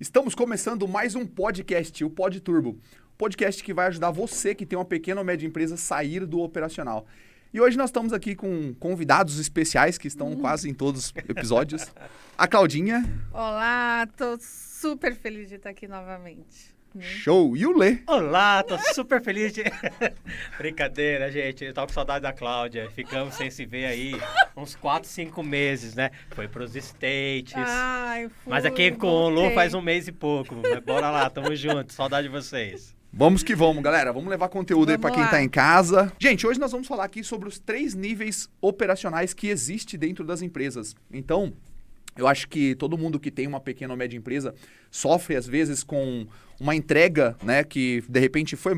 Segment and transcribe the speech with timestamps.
[0.00, 2.78] Estamos começando mais um podcast, o Pod Turbo.
[3.18, 6.40] Podcast que vai ajudar você que tem uma pequena ou média empresa a sair do
[6.40, 7.04] operacional.
[7.52, 11.92] E hoje nós estamos aqui com convidados especiais que estão quase em todos os episódios.
[12.38, 13.04] A Claudinha.
[13.30, 16.74] Olá, tô super feliz de estar aqui novamente.
[16.94, 17.02] Né?
[17.02, 17.56] Show!
[17.56, 17.98] E o Lê.
[18.06, 19.64] Olá, tô super feliz de.
[20.58, 21.64] Brincadeira, gente.
[21.64, 22.90] Eu tava com saudade da Cláudia.
[22.90, 24.12] Ficamos sem se ver aí
[24.56, 26.10] uns 4, 5 meses, né?
[26.30, 27.54] Foi pros States.
[27.56, 30.56] Ai, fui, Mas aqui com o Lu faz um mês e pouco.
[30.56, 31.92] Mas Bora lá, tamo junto.
[31.92, 32.94] Saudade de vocês.
[33.12, 34.12] Vamos que vamos, galera.
[34.12, 35.30] Vamos levar conteúdo aí Vamos para quem lá.
[35.30, 36.12] tá em casa.
[36.18, 40.42] Gente, hoje nós vamos falar aqui sobre os três níveis operacionais que existe dentro das
[40.42, 40.94] empresas.
[41.12, 41.52] Então,
[42.16, 44.54] eu acho que todo mundo que tem uma pequena ou média empresa
[44.90, 46.26] sofre às vezes com
[46.60, 48.74] uma entrega, né, que de repente foi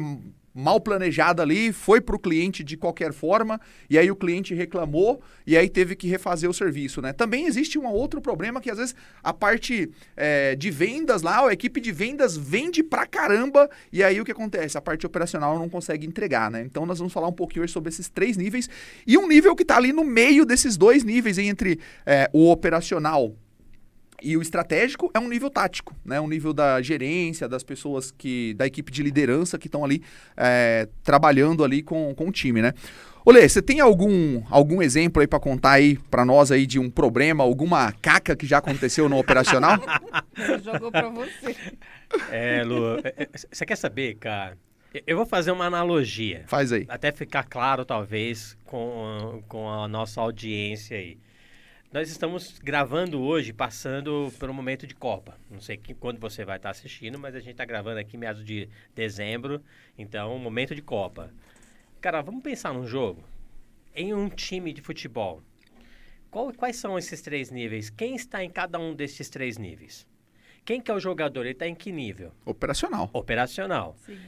[0.54, 5.22] mal planejada ali, foi para o cliente de qualquer forma, e aí o cliente reclamou
[5.46, 7.12] e aí teve que refazer o serviço, né?
[7.12, 11.52] Também existe um outro problema que às vezes a parte é, de vendas lá, a
[11.52, 14.76] equipe de vendas vende pra caramba, e aí o que acontece?
[14.76, 16.62] A parte operacional não consegue entregar, né?
[16.62, 18.68] Então nós vamos falar um pouquinho hoje sobre esses três níveis
[19.06, 23.34] e um nível que está ali no meio desses dois níveis, entre é, o operacional
[24.22, 26.20] e o estratégico é um nível tático, né?
[26.20, 28.54] Um nível da gerência, das pessoas que.
[28.54, 30.02] da equipe de liderança que estão ali
[30.36, 32.72] é, trabalhando ali com, com o time, né?
[33.24, 36.90] Olê, você tem algum, algum exemplo aí para contar aí para nós aí de um
[36.90, 39.78] problema, alguma caca que já aconteceu no operacional?
[40.64, 41.54] Jogou pra você.
[42.30, 44.58] É, Lu, é, é, você quer saber, cara?
[44.92, 46.42] Eu- Eu vou fazer uma analogia.
[46.48, 46.84] Faz aí.
[46.88, 51.16] Até ficar claro, talvez, com, com a nossa audiência aí.
[51.92, 55.36] Nós estamos gravando hoje, passando por um momento de Copa.
[55.50, 58.42] Não sei que, quando você vai estar assistindo, mas a gente está gravando aqui meados
[58.44, 59.62] de dezembro.
[59.98, 61.30] Então, momento de Copa.
[62.00, 63.22] Cara, vamos pensar num jogo.
[63.94, 65.42] Em um time de futebol.
[66.30, 67.90] Qual- quais são esses três níveis?
[67.90, 70.06] Quem está em cada um desses três níveis?
[70.64, 71.42] Quem que é o jogador?
[71.42, 72.32] Ele está em que nível?
[72.46, 73.10] Operacional.
[73.12, 73.96] Operacional.
[74.06, 74.18] Sim.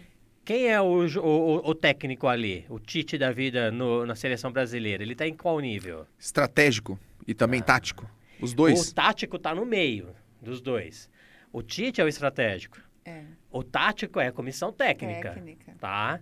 [0.44, 2.66] Quem é o, o, o técnico ali?
[2.68, 5.02] O Tite da vida no- na seleção brasileira?
[5.02, 6.06] Ele tá em qual nível?
[6.20, 7.64] Estratégico e também Ah.
[7.64, 8.08] tático.
[8.40, 8.90] Os dois.
[8.90, 11.08] O tático tá no meio dos dois.
[11.52, 12.78] O Tite é o estratégico.
[13.04, 15.30] É, O tático é a comissão técnica.
[15.34, 15.74] técnica.
[15.78, 16.20] Tá?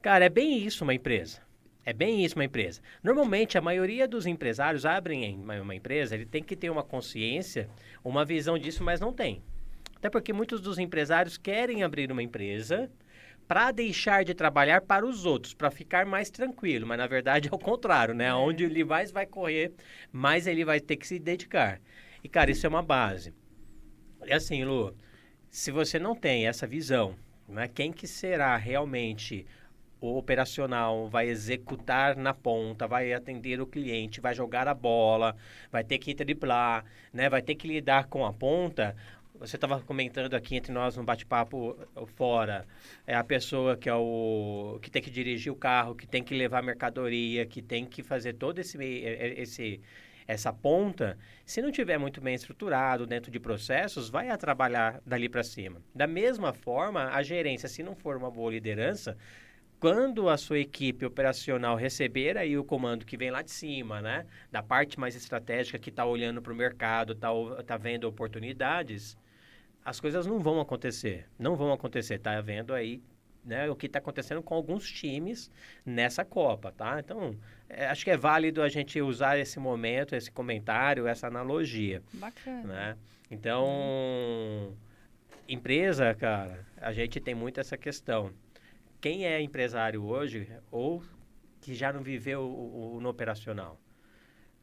[0.00, 1.40] Cara, é bem isso uma empresa.
[1.84, 2.80] É bem isso uma empresa.
[3.02, 6.82] Normalmente, a maioria dos empresários abrem em uma uma empresa, ele tem que ter uma
[6.84, 7.68] consciência,
[8.04, 9.42] uma visão disso, mas não tem.
[9.96, 12.90] Até porque muitos dos empresários querem abrir uma empresa
[13.46, 16.86] para deixar de trabalhar para os outros, para ficar mais tranquilo.
[16.86, 18.32] Mas, na verdade, é o contrário, né?
[18.34, 19.72] Onde ele mais vai correr,
[20.10, 21.80] mais ele vai ter que se dedicar.
[22.22, 23.34] E, cara, isso é uma base.
[24.22, 24.96] É assim, Lu,
[25.50, 27.16] se você não tem essa visão,
[27.48, 29.44] né, quem que será realmente
[30.00, 35.36] o operacional, vai executar na ponta, vai atender o cliente, vai jogar a bola,
[35.70, 38.96] vai ter que driblar, né, vai ter que lidar com a ponta.
[39.42, 42.64] Você estava comentando aqui entre nós no bate-papo uh, fora,
[43.04, 46.32] é a pessoa que é o que tem que dirigir o carro, que tem que
[46.32, 49.80] levar mercadoria, que tem que fazer todo esse esse
[50.28, 55.28] essa ponta, se não tiver muito bem estruturado dentro de processos, vai a trabalhar dali
[55.28, 55.82] para cima.
[55.92, 59.16] Da mesma forma, a gerência, se não for uma boa liderança,
[59.80, 64.24] quando a sua equipe operacional receber aí o comando que vem lá de cima, né,
[64.50, 67.30] da parte mais estratégica que está olhando para o mercado, está
[67.66, 69.18] tá vendo oportunidades,
[69.84, 71.26] as coisas não vão acontecer.
[71.38, 72.14] Não vão acontecer.
[72.14, 73.02] Está vendo aí
[73.44, 75.50] né, o que está acontecendo com alguns times
[75.84, 77.00] nessa Copa, tá?
[77.00, 77.36] Então,
[77.68, 82.62] é, acho que é válido a gente usar esse momento, esse comentário, essa analogia, Bacana.
[82.62, 82.96] né?
[83.30, 84.76] Então,
[85.48, 88.32] empresa, cara, a gente tem muito essa questão.
[89.00, 91.02] Quem é empresário hoje ou
[91.60, 93.80] que já não viveu o, o- no operacional?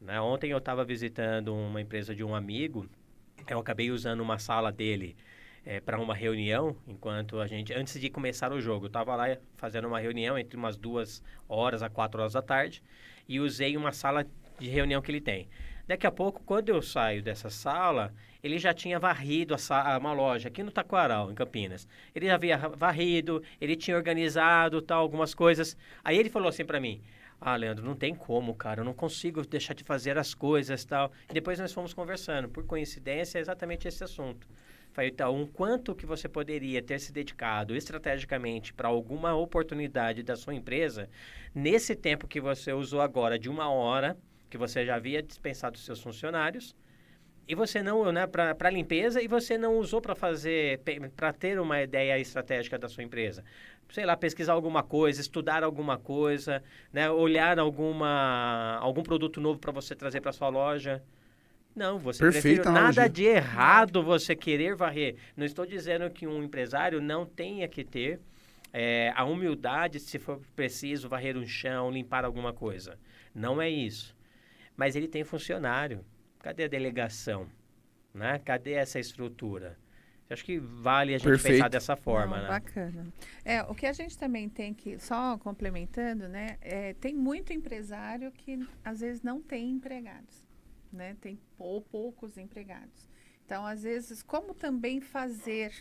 [0.00, 0.18] Né?
[0.20, 2.88] Ontem eu estava visitando uma empresa de um amigo,
[3.48, 5.16] eu acabei usando uma sala dele
[5.84, 9.86] para uma reunião, enquanto a gente, antes de começar o jogo, eu estava lá fazendo
[9.86, 12.82] uma reunião entre umas duas horas a quatro horas da tarde
[13.28, 14.26] e usei uma sala
[14.58, 15.48] de reunião que ele tem.
[15.86, 20.48] Daqui a pouco, quando eu saio dessa sala, ele já tinha varrido a uma loja
[20.48, 21.86] aqui no Taquaral, em Campinas.
[22.14, 25.76] Ele já havia varrido, ele tinha organizado tal, algumas coisas.
[26.02, 27.02] Aí ele falou assim para mim:
[27.40, 31.10] Ah, Leandro, não tem como, cara, eu não consigo deixar de fazer as coisas tal.
[31.28, 32.50] E depois nós fomos conversando.
[32.50, 34.46] Por coincidência, é exatamente esse assunto.
[34.92, 40.36] Falei, então, um quanto que você poderia ter se dedicado estrategicamente para alguma oportunidade da
[40.36, 41.08] sua empresa
[41.54, 44.18] nesse tempo que você usou agora de uma hora,
[44.50, 46.74] que você já havia dispensado seus funcionários,
[47.46, 50.80] e você não, né, para limpeza, e você não usou para fazer,
[51.16, 53.44] para ter uma ideia estratégica da sua empresa.
[53.90, 59.72] Sei lá, pesquisar alguma coisa, estudar alguma coisa, né, olhar alguma, algum produto novo para
[59.72, 61.02] você trazer para sua loja.
[61.74, 65.16] Não, você Perfeita prefere nada de errado você querer varrer.
[65.36, 68.20] Não estou dizendo que um empresário não tenha que ter
[68.72, 72.98] é, a humildade, se for preciso, varrer um chão, limpar alguma coisa.
[73.34, 74.16] Não é isso.
[74.76, 76.04] Mas ele tem funcionário.
[76.40, 77.48] Cadê a delegação?
[78.12, 78.38] Né?
[78.40, 79.78] Cadê essa estrutura?
[80.28, 81.56] Eu Acho que vale a gente Perfeito.
[81.56, 82.48] pensar dessa forma, Não, né?
[82.48, 83.12] Bacana.
[83.44, 86.56] É, o que a gente também tem que, só complementando, né?
[86.60, 90.46] é, tem muito empresário que às vezes não tem empregados,
[90.92, 91.16] né?
[91.20, 93.08] Tem pou, poucos empregados.
[93.44, 95.72] Então, às vezes, como também fazer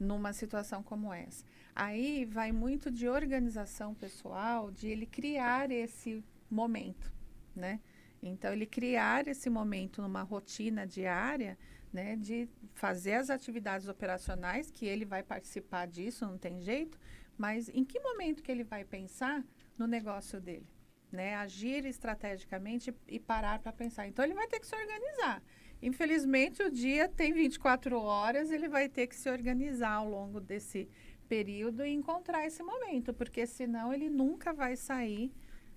[0.00, 1.44] numa situação como essa?
[1.72, 7.12] Aí vai muito de organização pessoal, de ele criar esse momento,
[7.54, 7.80] né?
[8.22, 11.58] Então, ele criar esse momento numa rotina diária,
[11.92, 16.98] né, de fazer as atividades operacionais, que ele vai participar disso, não tem jeito,
[17.36, 19.44] mas em que momento que ele vai pensar
[19.76, 20.66] no negócio dele?
[21.10, 21.34] Né?
[21.34, 24.06] Agir estrategicamente e parar para pensar.
[24.06, 25.42] Então, ele vai ter que se organizar.
[25.82, 30.88] Infelizmente, o dia tem 24 horas, ele vai ter que se organizar ao longo desse
[31.28, 35.32] período e encontrar esse momento, porque senão ele nunca vai sair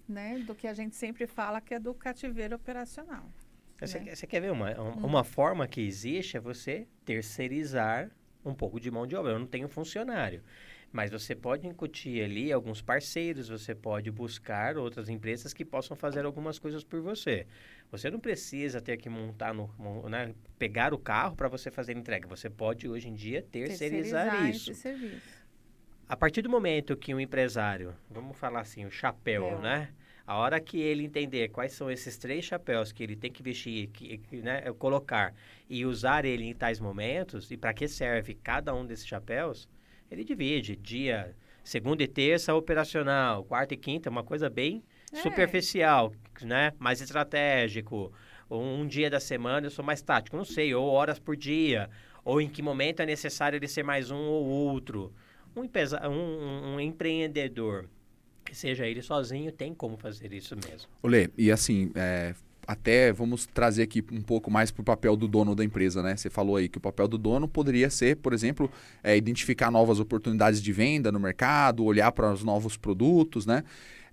[0.08, 3.26] né, do que a gente sempre fala, que é do cativeiro operacional.
[3.80, 4.06] Você, né?
[4.06, 5.06] quer- você quer ver uma, um- Hum.
[5.06, 8.10] uma forma que existe é você terceirizar
[8.44, 9.32] um pouco de mão de obra.
[9.34, 10.42] Eu não tenho funcionário.
[10.92, 16.24] Mas você pode incutir ali alguns parceiros, você pode buscar outras empresas que possam fazer
[16.24, 17.46] algumas coisas por você.
[17.92, 19.68] Você não precisa ter que montar, no,
[20.08, 22.30] né, pegar o carro para você fazer entrega.
[22.30, 24.72] Você pode hoje em dia terceirizar, isso.
[26.08, 29.60] A partir do momento que um empresário, vamos falar assim, o chapéu, É.
[29.60, 29.90] né?
[30.28, 33.88] A hora que ele entender quais são esses três chapéus que ele tem que vestir,
[33.88, 35.34] que, né, colocar
[35.70, 39.68] e usar ele em tais momentos e para que serve cada um desses chapéus,
[40.10, 45.18] ele divide dia segunda e terça operacional, quarta e quinta uma coisa bem É.
[45.18, 46.12] superficial,
[46.42, 46.72] né?
[46.80, 48.12] Mais estratégico.
[48.50, 51.90] Um dia da semana eu sou mais tático, não sei, ou horas por dia,
[52.24, 55.14] ou em que momento é necessário ele ser mais um ou outro.
[55.56, 55.62] Um,
[56.10, 57.86] um- um- empreendedor,
[58.44, 60.88] que seja ele sozinho, tem como fazer isso mesmo.
[61.02, 62.34] Olê, e assim, é,
[62.68, 66.16] até vamos trazer aqui um pouco mais para o papel do dono da empresa, né?
[66.16, 68.70] Você falou aí que o papel do dono poderia ser, por exemplo,
[69.04, 73.64] é, identificar novas oportunidades de venda no mercado, olhar para os novos produtos, né?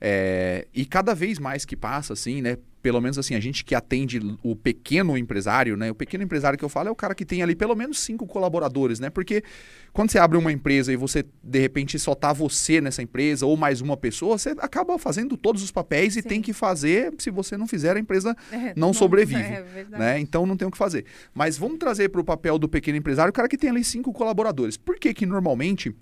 [0.01, 2.57] É, e cada vez mais que passa, assim, né?
[2.83, 5.91] Pelo menos assim, a gente que atende o pequeno empresário, né?
[5.91, 8.27] O pequeno empresário que eu falo é o cara que tem ali pelo menos cinco
[8.27, 9.09] colaboradores, né?
[9.09, 9.43] Porque
[9.93, 13.57] quando você abre uma empresa e você, de repente, só tá você nessa empresa ou
[13.57, 16.29] mais uma pessoa, você acaba fazendo todos os papéis e Sim.
[16.29, 17.15] tem que fazer.
[17.19, 20.19] Se você não fizer, a empresa É, Não sobrevive, É né?
[20.19, 21.05] Então não tem o que fazer.
[21.35, 24.13] Mas vamos trazer para o papel do pequeno empresário o cara que tem ali cinco
[24.13, 24.77] colaboradores.
[24.77, 25.95] Por que que normalmente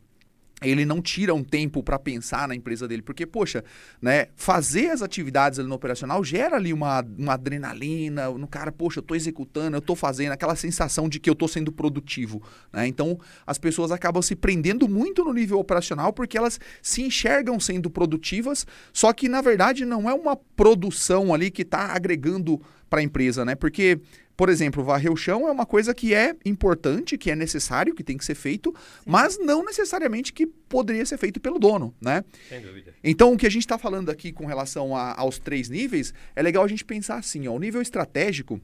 [0.62, 3.02] ele não tira um tempo para pensar na empresa dele?
[3.02, 3.64] Porque, poxa,
[4.00, 8.98] né, fazer as atividades ali no operacional gera ali uma, uma adrenalina, no cara, poxa,
[8.98, 12.42] eu tô executando, eu tô fazendo, aquela sensação de que eu tô sendo produtivo,
[12.72, 12.86] né?
[12.86, 17.90] Então, as pessoas acabam se prendendo muito no nível operacional porque elas se enxergam sendo
[17.90, 23.02] produtivas, só que na verdade não é uma produção ali que está agregando para a
[23.02, 23.54] empresa, né?
[23.54, 24.00] Porque
[24.40, 28.02] por exemplo, varrer o chão é uma coisa que é importante, que é necessário, que
[28.02, 32.24] tem que ser feito, mas não necessariamente que poderia ser feito pelo dono, né?
[32.48, 32.94] Sem dúvida.
[33.04, 36.40] Então, o que a gente está falando aqui com relação a- aos três níveis, é
[36.40, 38.58] legal a gente pensar assim, ó, o nível estratégico,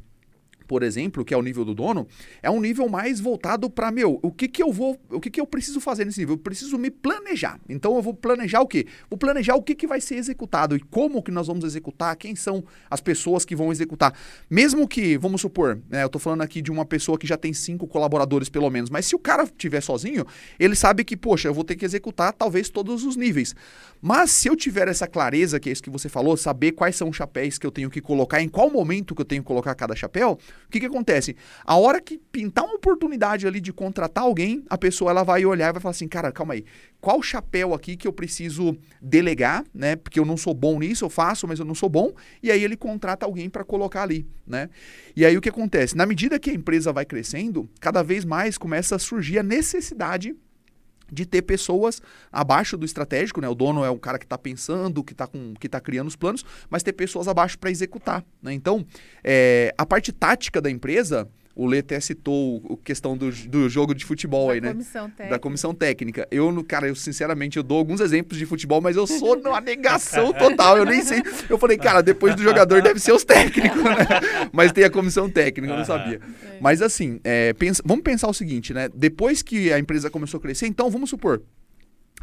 [0.66, 2.06] por exemplo, que é o nível do dono,
[2.42, 5.40] é um nível mais voltado para meu, o que que eu vou, o que que
[5.40, 6.34] eu preciso fazer nesse nível?
[6.34, 7.58] Eu preciso me planejar.
[7.68, 8.86] Então eu vou planejar o quê?
[9.08, 12.34] Vou planejar o que que vai ser executado e como que nós vamos executar, quem
[12.34, 14.14] são as pessoas que vão executar.
[14.50, 17.52] Mesmo que, vamos supor, né, eu tô falando aqui de uma pessoa que já tem
[17.52, 20.24] cinco colaboradores pelo menos, mas se o cara estiver sozinho,
[20.58, 23.54] ele sabe que, poxa, eu vou ter que executar talvez todos os níveis.
[24.00, 27.08] Mas se eu tiver essa clareza, que é isso que você falou, saber quais são
[27.08, 29.74] os chapéus que eu tenho que colocar, em qual momento que eu tenho que colocar
[29.74, 31.36] cada chapéu, o que que acontece?
[31.64, 35.70] A hora que pintar uma oportunidade ali de contratar alguém, a pessoa ela vai olhar
[35.70, 36.64] e vai falar assim, cara, calma aí,
[37.00, 39.96] qual chapéu aqui que eu preciso delegar, né?
[39.96, 42.62] Porque eu não sou bom nisso, eu faço, mas eu não sou bom, e aí
[42.62, 44.68] ele contrata alguém para colocar ali, né?
[45.14, 45.96] E aí o que acontece?
[45.96, 50.34] Na medida que a empresa vai crescendo, cada vez mais começa a surgir a necessidade
[51.10, 53.48] de ter pessoas abaixo do estratégico, né?
[53.48, 55.28] O dono é o cara que está pensando, que está
[55.60, 58.52] que tá criando os planos, mas ter pessoas abaixo para executar, né?
[58.52, 58.84] Então,
[59.22, 63.94] é, a parte tática da empresa, o Lê até citou a questão do, do jogo
[63.94, 64.68] de futebol Da aí, né?
[64.72, 66.28] comissão da comissão técnica.
[66.30, 69.60] Eu, no- cara, eu sinceramente, eu dou alguns exemplos de futebol, mas eu sou numa
[69.60, 70.76] negação total.
[70.76, 71.22] Eu nem sei.
[71.48, 73.96] Eu falei, cara, depois do jogador deve ser os técnicos, né?
[74.52, 76.20] Mas tem a comissão técnica, eu não sabia.
[76.60, 78.88] Mas assim, é, pensa- vamos pensar o seguinte, né?
[78.94, 81.42] Depois que a empresa começou a crescer, então vamos supor,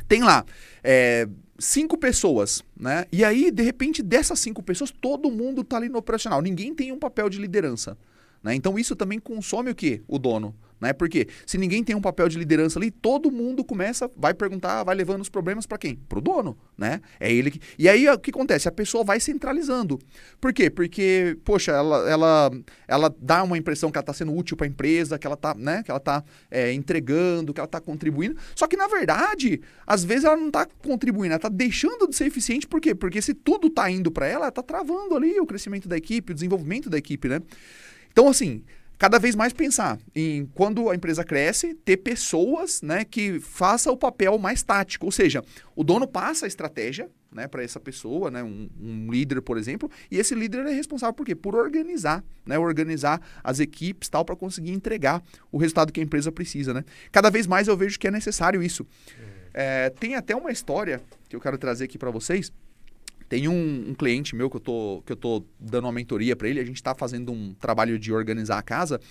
[0.07, 0.45] tem lá
[0.83, 3.05] é, cinco pessoas, né?
[3.11, 6.41] E aí, de repente, dessas cinco pessoas, todo mundo tá ali no operacional.
[6.41, 7.97] Ninguém tem um papel de liderança.
[8.43, 8.53] Né?
[8.53, 10.01] Então isso também consome o quê?
[10.07, 10.53] O dono.
[10.83, 10.91] Né?
[10.91, 14.93] Porque se ninguém tem um papel de liderança ali, todo mundo começa, vai perguntar, vai
[14.93, 15.95] levando os problemas para quem?
[15.95, 16.99] Para o dono, né?
[17.21, 17.61] É ele que...
[17.79, 18.67] E aí o que acontece?
[18.67, 19.97] A pessoa vai centralizando.
[20.41, 20.69] Por quê?
[20.69, 22.51] Porque, poxa, ela, ela,
[22.85, 25.53] ela dá uma impressão que ela está sendo útil para a empresa, que ela está
[25.53, 25.83] né?
[25.83, 26.21] que ela tá,
[26.51, 28.35] é, entregando, que ela está contribuindo.
[28.53, 32.25] Só que, na verdade, às vezes ela não está contribuindo, ela está deixando de ser
[32.25, 32.67] eficiente.
[32.67, 32.93] Por quê?
[32.93, 36.33] Porque se tudo está indo para ela, ela está travando ali o crescimento da equipe,
[36.33, 37.39] o desenvolvimento da equipe, né?
[38.13, 38.63] Então, assim,
[38.97, 43.97] cada vez mais pensar em quando a empresa cresce, ter pessoas né, que faça o
[43.97, 45.07] papel mais tático.
[45.07, 45.43] Ou seja,
[45.75, 49.89] o dono passa a estratégia né, para essa pessoa, né, um, um, líder, por exemplo,
[50.09, 51.35] e esse líder é responsável por quê?
[51.35, 56.31] Por organizar, né, organizar as equipes tal para conseguir entregar o resultado que a empresa
[56.31, 56.73] precisa.
[56.73, 56.85] Né?
[57.11, 58.85] Cada vez mais eu vejo que é necessário isso.
[59.53, 62.51] É, tem até uma história que eu quero trazer aqui para vocês
[63.33, 66.47] tem um, um, cliente meu que eu tô, que eu tô dando uma mentoria para
[66.47, 69.01] ele, a gente está fazendo um trabalho de organizar a casa.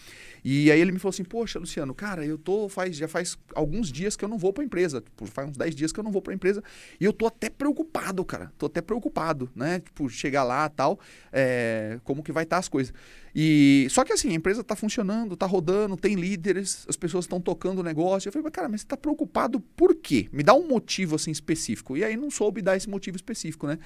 [0.45, 3.91] E aí ele me falou assim: "Poxa, Luciano, cara, eu tô faz já faz alguns
[3.91, 6.05] dias que eu não vou para a empresa, tipo, faz uns 10 dias que eu
[6.05, 6.63] não vou para a empresa,
[7.01, 8.53] e eu tô até preocupado, cara.
[8.57, 9.81] Tô até preocupado, né?
[9.81, 11.01] Tipo, chegar lá, tal,
[11.33, 12.95] é, como que vai estar tá as coisas.
[13.35, 17.41] E só que assim, a empresa está funcionando, está rodando, tem líderes, as pessoas estão
[17.41, 18.29] tocando o negócio.
[18.29, 20.29] Eu falei, cara, mas você está preocupado por quê?
[20.33, 21.97] Me dá um motivo assim específico.
[21.97, 23.79] E aí não soube dar esse motivo específico, né?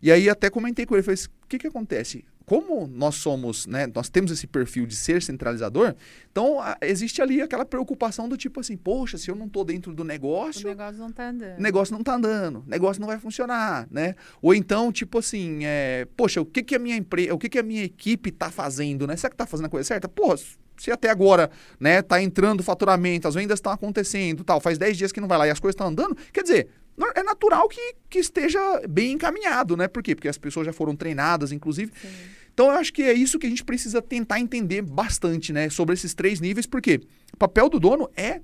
[0.00, 2.24] E aí até comentei com ele, falei, o que que acontece?
[2.46, 5.94] Como nós somos, né, nós temos esse perfil de ser centralizador,
[6.30, 9.92] então a, existe ali aquela preocupação do tipo assim, poxa, se eu não estou dentro
[9.92, 13.88] do negócio, o negócio não está andando, negócio não está andando, negócio não vai funcionar,
[13.90, 14.14] né?
[14.40, 17.58] Ou então tipo assim, é, poxa, o que que a minha empresa, o que que
[17.58, 19.16] a minha equipe está fazendo, né?
[19.16, 20.08] Será que está fazendo a coisa certa?
[20.08, 20.36] Porra,
[20.76, 21.50] se até agora,
[21.80, 25.38] né, tá entrando faturamento, as vendas estão acontecendo, tal, faz 10 dias que não vai
[25.38, 26.68] lá e as coisas estão andando, quer dizer,
[27.14, 29.86] é natural que, que esteja bem encaminhado, né?
[29.88, 30.14] Por quê?
[30.14, 31.92] Porque as pessoas já foram treinadas, inclusive.
[32.00, 32.08] Sim.
[32.52, 35.68] Então, eu acho que é isso que a gente precisa tentar entender bastante, né?
[35.68, 37.02] Sobre esses três níveis, porque
[37.34, 38.40] o papel do dono é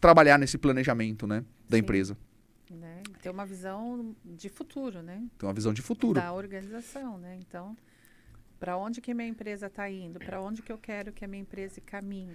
[0.00, 1.44] trabalhar nesse planejamento, né?
[1.68, 1.82] Da Sim.
[1.82, 2.18] empresa.
[2.68, 3.02] Né?
[3.22, 5.22] Ter uma visão de futuro, né?
[5.38, 6.14] Ter uma visão de futuro.
[6.14, 7.38] Da organização, né?
[7.40, 7.76] Então,
[8.58, 10.18] para onde que minha empresa está indo?
[10.18, 12.34] Para onde que eu quero que a minha empresa caminhe?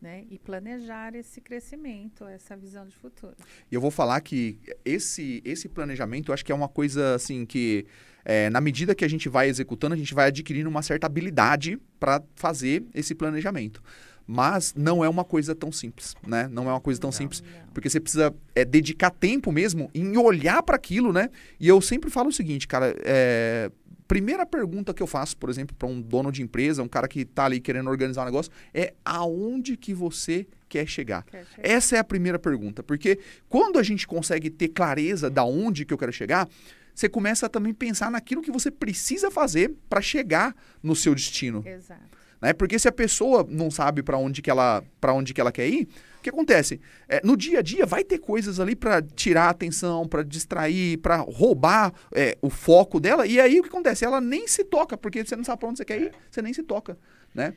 [0.00, 0.24] Né?
[0.30, 3.36] E planejar esse crescimento, essa visão de futuro.
[3.70, 7.44] E eu vou falar que esse, esse planejamento, eu acho que é uma coisa assim
[7.44, 7.84] que,
[8.24, 11.78] é, na medida que a gente vai executando, a gente vai adquirindo uma certa habilidade
[11.98, 13.82] para fazer esse planejamento.
[14.26, 16.48] Mas não é uma coisa tão simples, né?
[16.48, 17.72] Não é uma coisa tão não, simples, não.
[17.74, 21.28] porque você precisa é, dedicar tempo mesmo em olhar para aquilo, né?
[21.58, 23.70] E eu sempre falo o seguinte, cara, é,
[24.10, 27.20] primeira pergunta que eu faço, por exemplo, para um dono de empresa, um cara que
[27.20, 31.22] está ali querendo organizar um negócio, é aonde que você quer chegar?
[31.22, 31.68] quer chegar?
[31.68, 35.94] Essa é a primeira pergunta, porque quando a gente consegue ter clareza da onde que
[35.94, 36.48] eu quero chegar,
[36.92, 41.62] você começa a também pensar naquilo que você precisa fazer para chegar no seu destino.
[41.64, 42.18] Exato.
[42.42, 42.52] Né?
[42.52, 45.68] Porque se a pessoa não sabe para onde que ela para onde que ela quer
[45.68, 45.88] ir,
[46.20, 46.80] o que acontece?
[47.08, 50.98] É, no dia a dia vai ter coisas ali para tirar a atenção, para distrair,
[50.98, 53.26] para roubar é, o foco dela.
[53.26, 54.04] E aí o que acontece?
[54.04, 56.52] Ela nem se toca, porque você não sabe para onde você quer ir, você nem
[56.52, 56.98] se toca,
[57.34, 57.56] né?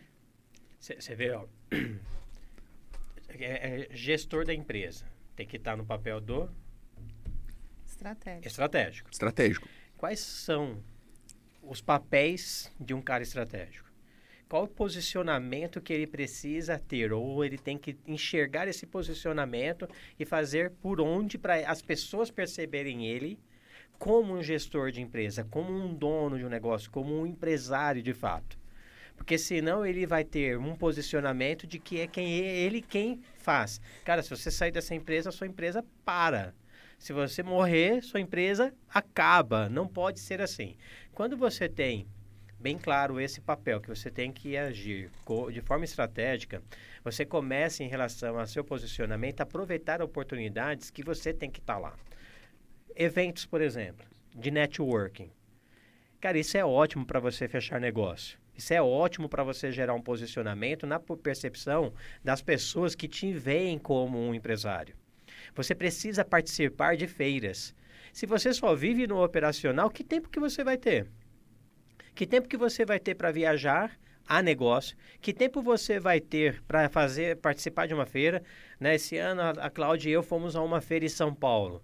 [0.80, 1.46] Você vê, ó,
[3.30, 5.06] é, é gestor da empresa
[5.36, 6.50] tem que estar no papel do
[7.86, 8.48] estratégico.
[8.48, 9.10] Estratégico.
[9.12, 9.70] Estratégico.
[9.98, 10.84] Quais são
[11.62, 13.83] os papéis de um cara estratégico?
[14.54, 20.26] Qual o posicionamento que ele precisa ter, ou ele tem que enxergar esse posicionamento e
[20.26, 23.40] fazer por onde para as pessoas perceberem ele
[23.98, 28.14] como um gestor de empresa, como um dono de um negócio, como um empresário de
[28.14, 28.56] fato.
[29.16, 33.82] Porque senão ele vai ter um posicionamento de que é quem é ele quem faz.
[34.06, 36.54] Cara, se você sair dessa empresa, sua empresa para.
[37.00, 39.68] Se você morrer, sua empresa acaba.
[39.68, 40.78] Não pode ser assim.
[41.12, 42.06] Quando você tem
[42.64, 45.12] bem claro esse papel que você tem que agir
[45.52, 46.64] de forma estratégica,
[47.04, 51.80] você começa em relação ao seu posicionamento aproveitar oportunidades que você tem que estar tá
[51.80, 51.96] lá.
[52.96, 55.30] Eventos, por exemplo, de networking.
[56.22, 58.40] Cara, isso é ótimo para você fechar negócio.
[58.56, 61.94] Isso é ótimo para você gerar um posicionamento na percepção
[62.24, 64.96] das pessoas que te veem como um empresário.
[65.54, 67.76] Você precisa participar de feiras.
[68.14, 71.12] Se você só vive no operacional, que tempo que você vai ter?
[72.16, 73.92] Que tempo que você vai ter para viajar
[74.28, 74.96] a negócio?
[75.20, 78.44] Que tempo você vai ter para fazer participar de uma feira?
[78.80, 78.96] Né?
[78.96, 81.82] Esse ano a, a Cláudia e eu fomos a uma feira em São Paulo.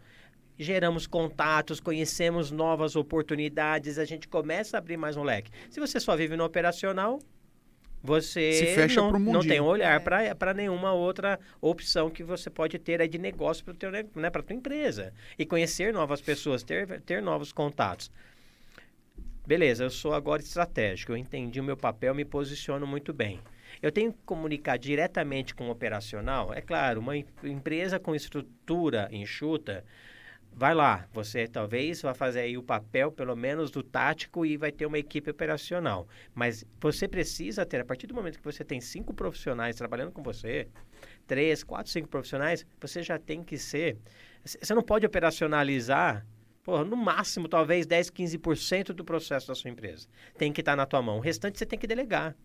[0.57, 5.51] Geramos contatos, conhecemos novas oportunidades, a gente começa a abrir mais um leque.
[5.69, 7.19] Se você só vive no operacional,
[8.03, 10.33] você não, não tem um olhar é.
[10.33, 14.55] para nenhuma outra opção que você pode ter aí de negócio para né, a tua
[14.55, 15.13] empresa.
[15.37, 18.11] E conhecer novas pessoas, ter, ter novos contatos
[19.49, 23.39] beleza, eu sou agora estratégico, eu entendi o meu papel, me posiciono muito bem.
[23.81, 26.53] Eu tenho que comunicar diretamente com o operacional.
[26.53, 29.83] É claro, uma empresa com estrutura enxuta,
[30.53, 34.71] vai lá, você talvez vá fazer aí o papel, pelo menos, do tático e vai
[34.71, 36.07] ter uma equipe operacional.
[36.35, 40.21] Mas você precisa ter, a partir do momento que você tem cinco profissionais trabalhando com
[40.21, 40.67] você,
[41.25, 43.97] três, quatro, cinco profissionais, você já tem que ser.
[44.45, 46.23] Você não pode operacionalizar
[46.63, 50.07] Porra, no máximo, talvez 10, 15% do processo da sua empresa.
[50.37, 51.17] Tem que estar na tua mão.
[51.17, 52.35] O restante você tem que delegar.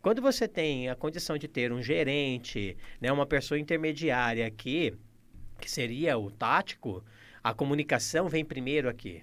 [0.00, 4.94] Quando você tem a condição de ter um gerente, né, uma pessoa intermediária aqui,
[5.60, 7.04] que seria o tático,
[7.42, 9.22] a comunicação vem primeiro aqui.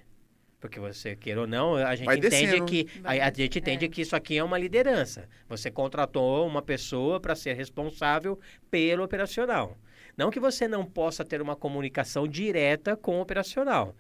[0.60, 2.66] Porque você queira ou não, a gente Vai entende descendo.
[2.66, 3.88] que a, a, gente entende é.
[3.88, 5.28] que isso aqui é uma liderança.
[5.48, 8.38] Você contratou uma pessoa para ser responsável
[8.70, 9.78] pelo operacional.
[10.20, 13.96] Não que você não possa ter uma comunicação direta com o operacional.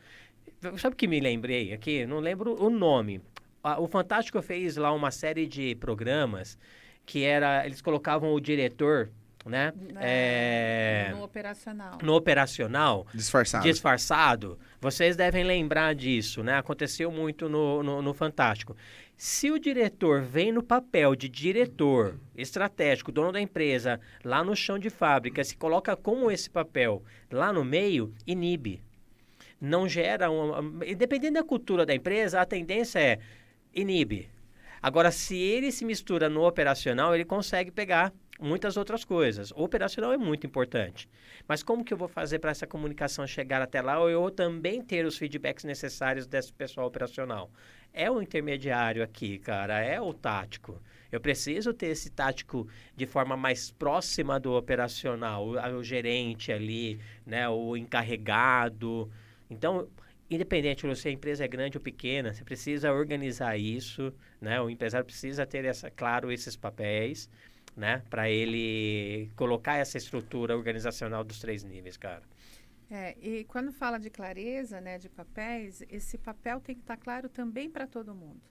[0.77, 2.05] Sabe o que me lembrei aqui?
[2.05, 3.21] Não lembro o nome.
[3.77, 6.59] O Fantástico fez lá uma série de programas
[7.05, 9.09] que era eles colocavam o diretor
[9.45, 9.71] né?
[9.97, 11.97] É, é, no operacional.
[12.01, 13.07] No operacional.
[13.13, 13.63] Disfarçado.
[13.63, 14.59] Disfarçado.
[14.81, 16.57] Vocês devem lembrar disso, né?
[16.57, 18.75] Aconteceu muito no, no, no, Fantástico.
[19.15, 24.79] Se o diretor vem no papel de diretor estratégico, dono da empresa, lá no chão
[24.79, 28.81] de fábrica, se coloca como esse papel lá no meio, inibe.
[29.59, 30.85] Não gera uma.
[30.85, 33.19] Independente da cultura da empresa, a tendência é
[33.73, 34.29] inibe.
[34.81, 39.51] Agora, se ele se mistura no operacional, ele consegue pegar muitas outras coisas.
[39.51, 41.09] O operacional é muito importante.
[41.47, 44.81] Mas como que eu vou fazer para essa comunicação chegar até lá ou eu também
[44.81, 47.51] ter os feedbacks necessários desse pessoal operacional?
[47.93, 50.81] É o intermediário aqui, cara, é o tático.
[51.11, 56.99] Eu preciso ter esse tático de forma mais próxima do operacional, o, o gerente ali,
[57.25, 59.11] né, o encarregado.
[59.49, 59.87] Então,
[60.29, 64.61] independente se a empresa é grande ou pequena, você precisa organizar isso, né?
[64.61, 67.27] O empresário precisa ter essa, claro esses papéis
[67.75, 68.03] né?
[68.09, 72.23] Para ele colocar essa estrutura organizacional dos três níveis, cara.
[72.89, 77.03] É, e quando fala de clareza, né, de papéis, esse papel tem que estar tá
[77.03, 78.41] claro também para todo mundo,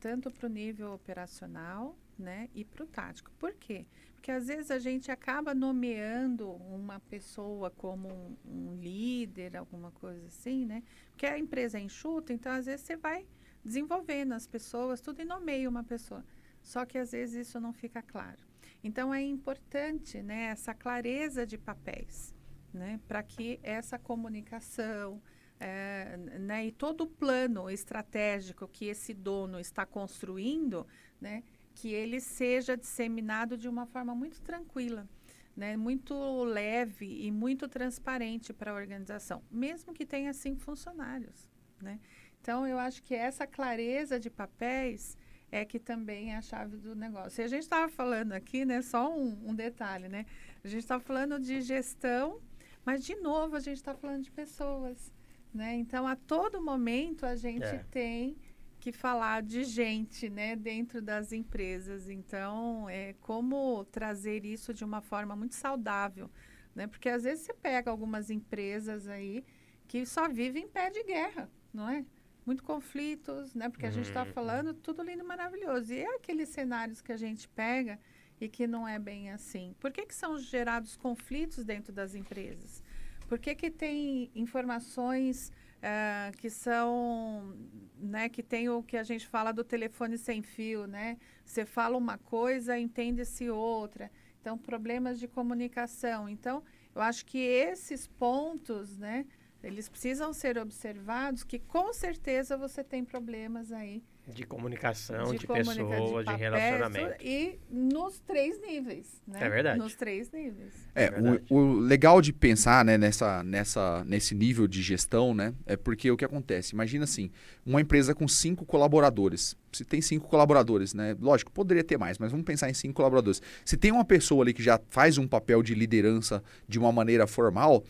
[0.00, 3.30] tanto para o nível operacional, né, e para o tático.
[3.38, 3.84] Por quê?
[4.14, 10.26] Porque às vezes a gente acaba nomeando uma pessoa como um, um líder, alguma coisa
[10.26, 10.82] assim, né?
[11.10, 13.26] Porque a empresa é enxuta, então às vezes você vai
[13.64, 16.24] desenvolvendo as pessoas, tudo e nomeia uma pessoa.
[16.62, 18.51] Só que às vezes isso não fica claro.
[18.82, 22.34] Então é importante né, essa clareza de papéis,
[22.72, 25.22] né, para que essa comunicação
[25.60, 30.86] é, né, e todo o plano estratégico que esse dono está construindo,
[31.20, 35.08] né, que ele seja disseminado de uma forma muito tranquila.
[35.54, 41.46] Né, muito leve e muito transparente para a organização, mesmo que tenha cinco funcionários.
[41.78, 42.00] Né?
[42.40, 45.14] Então, eu acho que essa clareza de papéis
[45.52, 47.42] é que também é a chave do negócio.
[47.42, 50.24] E a gente estava falando aqui, né, só um, um detalhe, né?
[50.64, 52.40] A gente está falando de gestão,
[52.86, 55.12] mas de novo a gente está falando de pessoas,
[55.52, 55.76] né?
[55.76, 57.84] Então a todo momento a gente é.
[57.90, 58.34] tem
[58.80, 62.08] que falar de gente, né, dentro das empresas.
[62.08, 66.30] Então é como trazer isso de uma forma muito saudável,
[66.74, 66.86] né?
[66.86, 69.44] Porque às vezes você pega algumas empresas aí
[69.86, 72.06] que só vivem em pé de guerra, não é?
[72.44, 73.68] Muito conflitos, né?
[73.68, 74.32] Porque a gente está uhum.
[74.32, 75.92] falando tudo lindo e maravilhoso.
[75.92, 77.98] E é aqueles cenários que a gente pega
[78.40, 79.74] e que não é bem assim.
[79.78, 82.82] Por que, que são gerados conflitos dentro das empresas?
[83.28, 87.56] Por que, que tem informações uh, que são,
[87.98, 88.28] né?
[88.28, 91.16] Que tem o que a gente fala do telefone sem fio, né?
[91.44, 94.10] Você fala uma coisa, entende-se outra.
[94.40, 96.28] Então, problemas de comunicação.
[96.28, 96.62] Então,
[96.94, 99.24] eu acho que esses pontos, né?
[99.62, 104.02] Eles precisam ser observados que com certeza você tem problemas aí.
[104.26, 107.24] De comunicação, de, de comunica pessoa, de, de, relacionamento.
[107.24, 109.38] E nos três níveis, né?
[109.42, 109.78] É verdade.
[109.80, 110.72] Nos três níveis.
[110.94, 111.10] É, é
[111.50, 115.52] o, o, legal de pensar né, nessa, nessa, nesse nível de gestão, né?
[115.66, 116.72] É porque o que acontece?
[116.72, 117.32] Imagina assim,
[117.66, 119.56] uma empresa com cinco colaboradores.
[119.72, 121.16] Se tem cinco colaboradores, né?
[121.20, 123.42] Lógico, poderia ter mais, mas vamos pensar em cinco colaboradores.
[123.64, 127.26] Se tem uma pessoa ali que já faz um papel de liderança de uma maneira
[127.26, 127.84] formal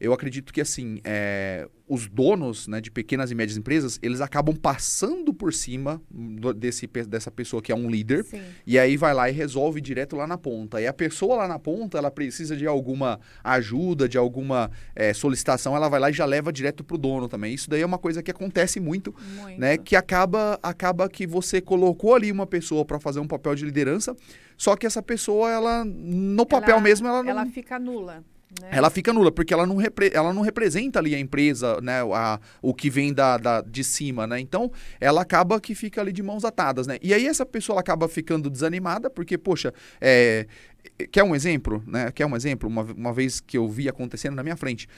[0.00, 4.54] eu acredito que assim é, os donos né, de pequenas e médias empresas eles acabam
[4.54, 8.42] passando por cima do, desse, dessa pessoa que é um líder Sim.
[8.66, 11.58] e aí vai lá e resolve direto lá na ponta e a pessoa lá na
[11.58, 16.24] ponta ela precisa de alguma ajuda de alguma é, solicitação ela vai lá e já
[16.24, 19.60] leva direto pro dono também isso daí é uma coisa que acontece muito, muito.
[19.60, 23.64] né que acaba acaba que você colocou ali uma pessoa para fazer um papel de
[23.64, 24.14] liderança
[24.56, 27.30] só que essa pessoa ela no papel ela, mesmo ela não...
[27.30, 28.24] ela fica nula
[28.60, 28.68] Né?
[28.70, 32.00] ela fica nula, porque ela não, repre- ela não representa ali a empresa, né?
[32.14, 34.38] A, o que vem da, da- de cima, né?
[34.38, 36.96] Então, ela acaba que fica ali de mãos atadas, né?
[37.02, 40.46] E aí essa pessoa acaba ficando desanimada, porque, poxa, é,
[41.10, 42.10] Quer um exemplo, né?
[42.12, 42.68] Quer um exemplo?
[42.68, 44.88] Uma, uma vez que eu vi acontecendo na minha frente.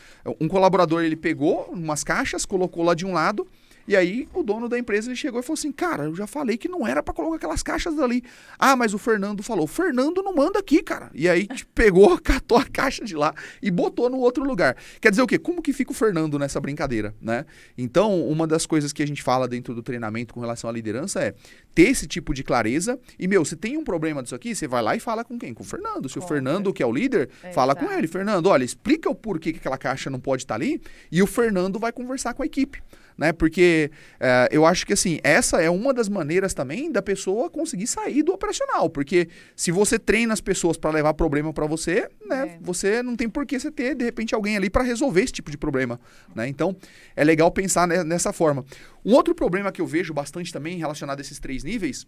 [0.40, 3.48] Um colaborador, ele pegou umas caixas, colocou lá de um lado,
[3.88, 6.58] e aí o dono da empresa ele chegou e falou assim: Cara, eu já falei
[6.58, 8.22] que não era para colocar aquelas caixas ali.
[8.58, 11.10] Ah, mas o Fernando falou: O Fernando não manda aqui, cara.
[11.14, 14.76] E aí tipo, pegou, catou a caixa de lá e botou no outro lugar.
[15.00, 15.38] Quer dizer o quê?
[15.38, 17.46] Como que fica o Fernando nessa brincadeira, né?
[17.78, 21.22] Então, uma das coisas que a gente fala dentro do treinamento com relação à liderança
[21.22, 21.34] é
[21.74, 23.00] ter esse tipo de clareza.
[23.18, 25.54] E, meu, se tem um problema disso aqui, você vai lá e fala com quem?
[25.54, 26.10] Com o Fernando.
[26.10, 28.06] Se o Com Fernando, que é o líder, fala com ele.
[28.06, 30.78] Fernando, olha, explica o porquê que aquela caixa não pode estar ali.
[31.10, 32.82] E o Fernando vai conversar com a equipe
[33.18, 33.32] né?
[33.32, 37.88] Porque é, eu acho que assim, essa é uma das maneiras também da pessoa conseguir
[37.88, 38.88] sair do operacional.
[38.88, 42.54] Porque se você treina as pessoas para levar problema para você, né?
[42.54, 42.58] É.
[42.60, 45.50] Você não tem por que você ter, de repente, alguém ali para resolver esse tipo
[45.50, 45.98] de problema.
[46.34, 46.46] Né?
[46.46, 46.76] Então,
[47.16, 48.64] é legal pensar ne- nessa forma.
[49.04, 52.06] Um outro problema que eu vejo bastante também relacionado a esses três níveis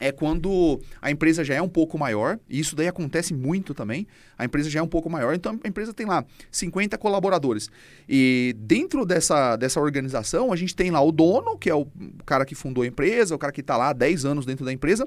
[0.00, 4.06] é quando a empresa já é um pouco maior, e isso daí acontece muito também.
[4.36, 7.68] A empresa já é um pouco maior, então a empresa tem lá 50 colaboradores.
[8.08, 11.86] E dentro dessa, dessa organização, a gente tem lá o dono, que é o
[12.24, 14.72] cara que fundou a empresa, o cara que está lá há 10 anos dentro da
[14.72, 15.06] empresa,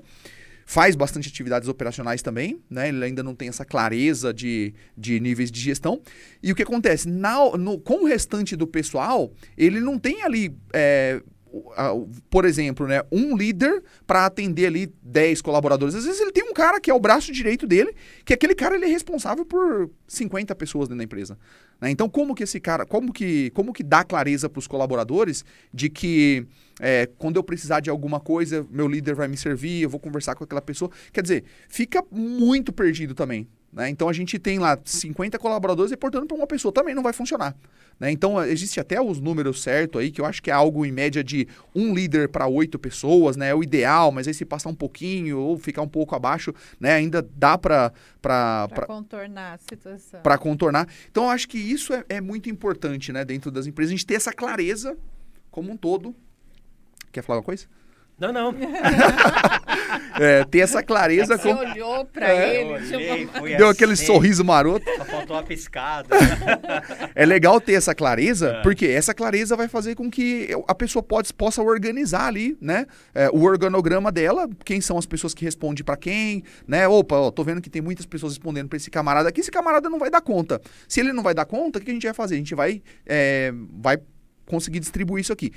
[0.65, 2.89] faz bastante atividades operacionais também, né?
[2.89, 6.01] Ele ainda não tem essa clareza de, de níveis de gestão.
[6.41, 7.09] E o que acontece?
[7.09, 10.55] Na, no, com o restante do pessoal, ele não tem ali.
[10.73, 11.21] é,
[12.29, 15.93] por exemplo, né, um líder para atender ali 10 colaboradores.
[15.93, 17.93] Às vezes ele tem um cara que é o braço direito dele,
[18.25, 21.37] que aquele cara ele é responsável por 50 pessoas dentro da empresa.
[21.79, 21.91] né?
[21.91, 25.89] Então, como que esse cara, como que, como que dá clareza para os colaboradores de
[25.89, 26.47] que
[26.79, 30.35] é, quando eu precisar de alguma coisa, meu líder vai me servir, eu vou conversar
[30.35, 30.89] com aquela pessoa.
[31.11, 33.47] Quer dizer, fica muito perdido também.
[33.73, 33.89] Né?
[33.89, 37.55] Então a gente tem lá 50 colaboradores reportando para uma pessoa, também não vai funcionar.
[37.99, 38.11] Né?
[38.11, 41.23] Então existe até os números certos aí, que eu acho que é algo em média
[41.23, 43.49] de um líder para oito pessoas, né?
[43.49, 46.93] É o ideal, mas aí se passar um pouquinho ou ficar um pouco abaixo, né?
[46.93, 50.21] Ainda dá para Para contornar a situação.
[50.21, 50.87] para contornar.
[51.09, 54.05] Então, eu acho que isso é, é muito importante, né, dentro das empresas, a gente
[54.05, 54.97] ter essa clareza
[55.51, 56.15] como um todo.
[57.11, 57.67] Quer falar uma coisa?
[58.19, 58.53] Não, não.
[60.19, 61.59] É, ter essa clareza Você com...
[61.59, 64.85] olhou para É, ele, Eu olhei, fui Deu aquele assim, sorriso maroto.
[64.97, 66.07] Só faltou uma piscada.
[67.15, 68.61] É legal ter essa clareza, É.
[68.61, 72.85] porque essa clareza vai fazer com que eu- a pessoa pode, possa organizar ali, né?
[73.13, 76.87] é, o organograma dela, quem são as pessoas que respondem pra quem, né?
[76.87, 79.89] Opa, ó, tô vendo que tem muitas pessoas respondendo pra esse camarada aqui, esse camarada
[79.89, 80.61] não vai dar conta.
[80.87, 82.35] Se ele não vai dar conta, o que a gente vai fazer?
[82.35, 83.97] A gente vai, é, vai
[84.45, 85.51] conseguir distribuir isso aqui.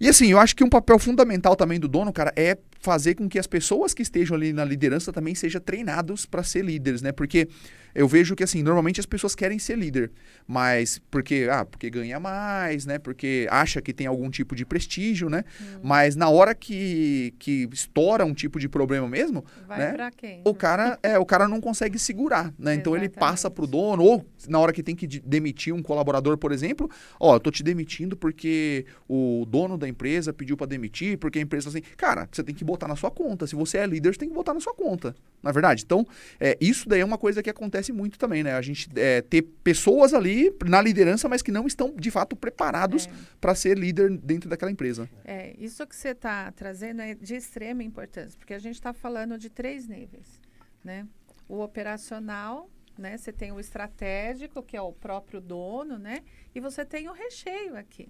[0.00, 3.28] E assim, eu acho que um papel fundamental também do dono, cara, é fazer com
[3.28, 7.12] que as pessoas que estejam ali na liderança também sejam treinados para ser líderes, né?
[7.12, 7.46] Porque
[7.94, 10.10] eu vejo que assim, normalmente as pessoas querem ser líder,
[10.46, 12.98] mas porque, ah, porque ganha mais, né?
[12.98, 15.44] Porque acha que tem algum tipo de prestígio, né?
[15.82, 19.92] Mas na hora que, que estoura um tipo de problema mesmo, vai né?
[19.92, 20.40] para quem?
[20.44, 22.74] o cara, é, o cara não consegue segurar, né?
[22.74, 23.56] Então ele passa Exatamente.
[23.56, 26.88] pro dono, ou na hora que tem que de- demitir um colaborador, por exemplo,
[27.18, 31.42] ó, eu tô te demitindo porque o dono da empresa pediu para demitir, porque a
[31.42, 33.46] empresa assim, cara, você tem que botar na sua conta.
[33.46, 35.14] Se você é líder, você tem que botar na sua conta.
[35.42, 36.06] Na verdade, então,
[36.38, 38.52] é, isso daí é uma coisa que acontece muito também, né?
[38.54, 43.06] A gente é, ter pessoas ali na liderança, mas que não estão de fato preparados
[43.06, 43.10] É.
[43.40, 45.08] para ser líder dentro daquela empresa.
[45.24, 49.36] É, isso que você está trazendo é de extrema importância, porque a gente está falando
[49.38, 50.40] de três níveis,
[50.84, 51.06] né?
[51.48, 53.16] O operacional, né?
[53.16, 56.22] Você tem o estratégico, que é o próprio dono, né?
[56.54, 58.08] E você tem o recheio aqui.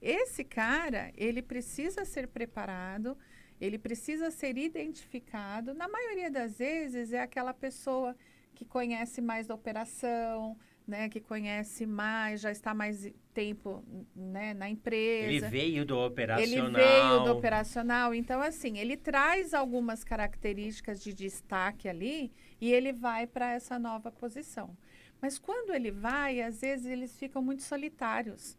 [0.00, 3.16] Esse cara, ele precisa ser preparado,
[3.60, 5.74] ele precisa ser identificado.
[5.74, 8.16] Na maioria das vezes é aquela pessoa
[8.54, 11.08] que conhece mais da operação, né?
[11.08, 13.84] Que conhece mais, já está mais tempo,
[14.16, 14.54] né?
[14.54, 15.28] Na empresa.
[15.28, 16.68] Ele veio do operacional.
[16.68, 22.92] Ele veio do operacional, então assim, ele traz algumas características de destaque ali e ele
[22.92, 24.76] vai para essa nova posição.
[25.20, 28.56] Mas quando ele vai, às vezes eles ficam muito solitários.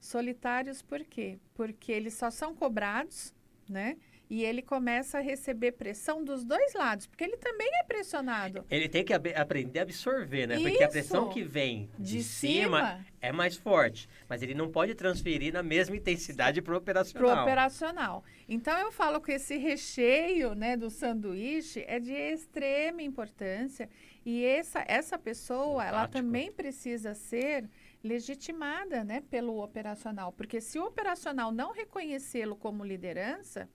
[0.00, 1.38] Solitários por quê?
[1.54, 3.34] Porque eles só são cobrados,
[3.68, 3.96] né?
[4.30, 8.64] E ele começa a receber pressão dos dois lados, porque ele também é pressionado.
[8.70, 10.60] Ele tem que ab- aprender a absorver, né?
[10.60, 11.32] Porque a pressão Isso.
[11.34, 14.08] que vem de, De cima, cima é mais forte.
[14.28, 17.32] Mas ele não pode transferir na mesma intensidade pro operacional.
[17.32, 18.24] Pro operacional.
[18.48, 23.88] Então eu falo que esse recheio, né, do sanduíche é de extrema importância
[24.24, 27.68] e essa essa pessoa, ela também precisa ser
[28.02, 33.68] legitimada, né, pelo operacional, porque se o operacional não reconhecê-lo como liderança,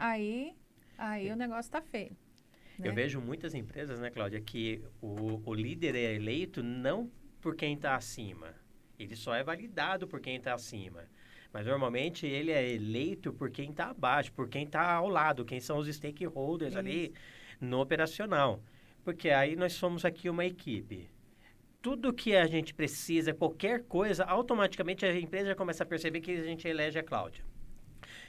[0.00, 0.54] aí
[0.98, 2.16] aí o negócio tá feio.
[2.78, 2.92] Eu né?
[2.92, 7.10] vejo muitas empresas, né, Cláudia, que o, o líder é eleito não
[7.40, 8.54] por quem está acima.
[8.98, 11.04] Ele só é validado por quem está acima.
[11.52, 15.58] Mas normalmente ele é eleito por quem está abaixo, por quem está ao lado, quem
[15.58, 16.78] são os stakeholders Isso.
[16.78, 17.12] ali
[17.60, 18.62] no operacional.
[19.02, 21.10] Porque aí nós somos aqui uma equipe.
[21.82, 26.30] Tudo que a gente precisa, qualquer coisa, automaticamente a empresa já começa a perceber que
[26.32, 27.42] a gente elege a Cláudia.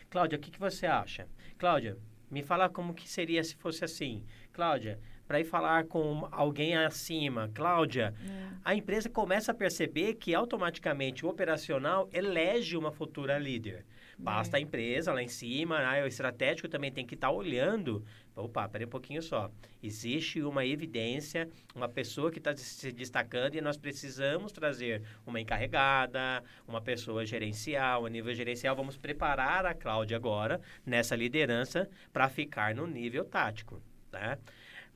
[0.09, 1.27] Cláudia, o que, que você acha?
[1.61, 1.95] Cláudia,
[2.31, 4.25] me fala como que seria se fosse assim.
[4.51, 8.53] Cláudia, para ir falar com alguém acima, Cláudia, é.
[8.65, 13.85] a empresa começa a perceber que automaticamente o operacional elege uma futura líder.
[14.17, 14.59] Basta é.
[14.59, 16.03] a empresa lá em cima, né?
[16.03, 18.03] o estratégico também tem que estar tá olhando.
[18.41, 19.49] Opa, peraí um pouquinho só.
[19.81, 26.43] Existe uma evidência, uma pessoa que está se destacando e nós precisamos trazer uma encarregada,
[26.67, 28.75] uma pessoa gerencial, a nível gerencial.
[28.75, 33.81] Vamos preparar a Cláudia agora nessa liderança para ficar no nível tático.
[34.11, 34.37] Né?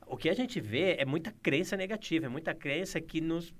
[0.06, 3.52] o que a gente vê é muita crença negativa, é muita crença que nos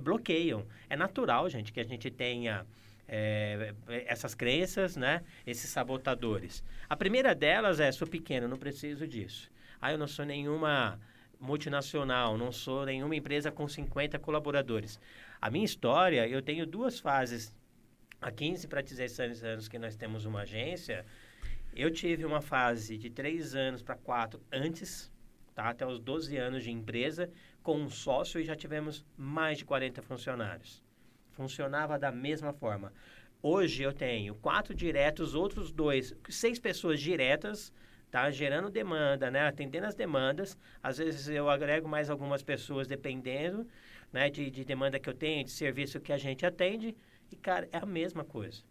[0.00, 0.66] bloqueiam.
[0.88, 2.66] É natural, gente, que a gente tenha
[3.08, 3.74] é,
[4.06, 5.22] essas crenças, né?
[5.46, 6.62] Esses sabotadores.
[6.88, 9.50] A primeira delas é, sou pequeno, não preciso disso.
[9.80, 10.98] Ah, eu não sou nenhuma
[11.38, 14.98] multinacional, não sou nenhuma empresa com 50 colaboradores.
[15.40, 17.54] A minha história, eu tenho duas fases.
[18.20, 21.04] Há 15 para 16 anos que nós temos uma agência,
[21.74, 25.12] eu tive uma fase de 3 anos para 4 antes
[25.56, 25.70] tá?
[25.70, 27.30] até os 12 anos de empresa,
[27.62, 30.84] com um sócio e já tivemos mais de 40 funcionários.
[31.36, 32.90] Funcionava da mesma forma.
[33.42, 37.70] Hoje eu tenho quatro diretos, outros dois, seis pessoas diretas,
[38.10, 38.30] tá?
[38.30, 39.46] Gerando demanda, né?
[39.46, 40.56] Atendendo as demandas.
[40.82, 43.68] Às vezes eu agrego mais algumas pessoas dependendo,
[44.10, 44.30] né?
[44.30, 46.96] De, de demanda que eu tenho, de serviço que a gente atende.
[47.30, 48.62] E, cara, é a mesma coisa.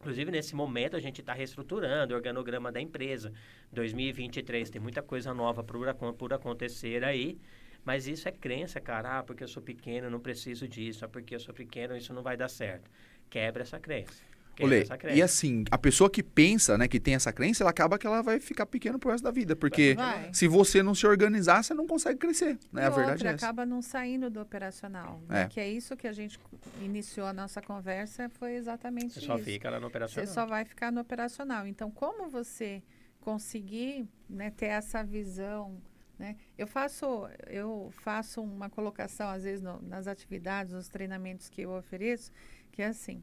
[0.00, 3.30] Inclusive, nesse momento, a gente está reestruturando o organograma da empresa.
[3.72, 7.38] 2023 tem muita coisa nova por, por acontecer aí.
[7.86, 9.18] Mas isso é crença, cara.
[9.18, 11.04] Ah, porque eu sou pequeno, não preciso disso.
[11.04, 12.90] Ah, porque eu sou pequeno, isso não vai dar certo.
[13.30, 14.12] Quebra essa crença.
[14.60, 18.06] Olê, e assim, a pessoa que pensa, né, que tem essa crença, ela acaba que
[18.06, 19.54] ela vai ficar pequeno pro resto da vida.
[19.54, 20.32] Porque vai.
[20.32, 22.58] se você não se organizar, você não consegue crescer.
[22.72, 22.82] Né?
[22.82, 23.46] E a verdade outra, é essa.
[23.46, 25.20] acaba não saindo do operacional.
[25.28, 25.42] Né?
[25.42, 25.48] É.
[25.48, 26.40] Que é isso que a gente
[26.80, 29.26] iniciou a nossa conversa, foi exatamente você isso.
[29.26, 30.26] Você só fica lá no operacional.
[30.26, 31.66] Você só vai ficar no operacional.
[31.66, 32.82] Então, como você
[33.20, 35.76] conseguir né, ter essa visão
[36.18, 36.36] né?
[36.56, 41.70] Eu faço eu faço uma colocação às vezes no, nas atividades, nos treinamentos que eu
[41.70, 42.32] ofereço,
[42.72, 43.22] que é assim,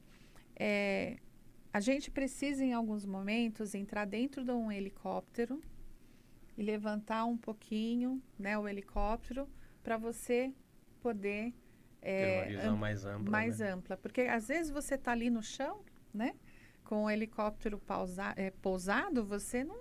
[0.56, 1.18] é,
[1.74, 5.60] a gente precisa, em alguns momentos, entrar dentro de um helicóptero
[6.56, 9.50] e levantar um pouquinho né, o helicóptero
[9.82, 10.54] para você
[11.02, 11.52] poder.
[12.00, 13.32] É, Ter uma visão mais ampla.
[13.32, 13.72] Mais né?
[13.72, 13.98] ampla.
[13.98, 16.36] Porque às vezes você está ali no chão, né?
[16.84, 19.76] Com o helicóptero pausa, é, pousado, você não,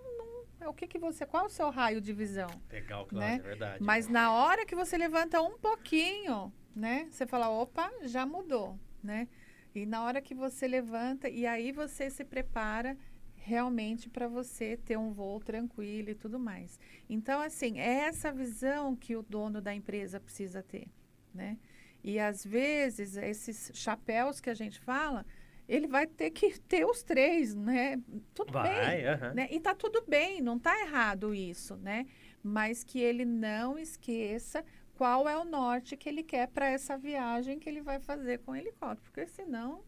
[0.69, 1.27] o que, que você.
[1.27, 2.49] Qual é o seu raio de visão?
[2.71, 3.37] Legal, claro, né?
[3.37, 3.85] é verdade.
[3.85, 7.09] Mas na hora que você levanta um pouquinho, né?
[7.11, 9.29] Você fala, opa, já mudou, né?
[9.75, 12.97] E na hora que você levanta, e aí você se prepara
[13.35, 16.79] realmente para você ter um voo tranquilo e tudo mais.
[17.09, 20.89] Então, assim, é essa visão que o dono da empresa precisa ter,
[21.35, 21.59] né?
[22.05, 25.25] E às vezes, esses chapéus que a gente fala,
[25.69, 28.01] ele vai ter que ter os três, né?
[28.35, 29.05] Tudo vai, bem.
[29.05, 29.35] Uh -huh.
[29.35, 29.49] né?
[29.51, 32.07] E tá tudo bem, não tá errado isso, né?
[32.43, 37.59] Mas que ele não esqueça qual é o norte que ele quer para essa viagem
[37.59, 39.83] que ele vai fazer com o helicóptero, porque senão.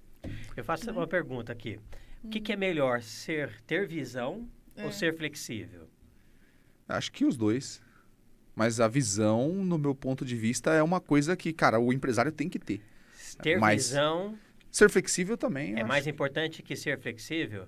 [0.56, 0.92] Eu faço né?
[0.92, 1.78] uma pergunta aqui.
[2.22, 4.84] O que, que, é melhor, ser ter visão é.
[4.84, 5.88] ou ser flexível?
[6.88, 7.82] Acho que os dois.
[8.56, 12.30] Mas a visão, no meu ponto de vista, é uma coisa que, cara, o empresário
[12.32, 12.80] tem que ter.
[13.42, 14.38] Ter Mas visão.
[14.74, 15.78] Ser flexível também.
[15.78, 16.10] É mais acho.
[16.10, 17.66] importante que ser flexível?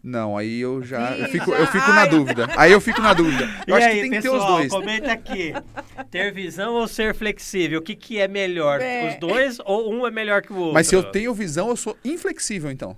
[0.00, 2.46] Não, aí eu já eu fico, eu fico na dúvida.
[2.56, 3.46] Aí eu fico na dúvida.
[3.66, 4.72] Eu e acho aí, que tem pessoal, que ter os dois.
[4.72, 5.52] Comenta aqui.
[6.08, 7.80] Ter visão ou ser flexível?
[7.80, 8.80] O que, que é melhor?
[8.80, 9.08] É.
[9.08, 10.74] Os dois ou um é melhor que o outro?
[10.74, 12.96] Mas se eu tenho visão, eu sou inflexível, então.